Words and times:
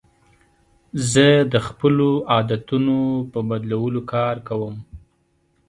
زه 1.11 1.27
د 1.53 1.55
خپلو 1.67 2.09
عادتونو 2.31 2.97
په 3.31 3.39
بدلولو 3.49 4.01
کار 4.13 4.35
کوم. 4.47 4.75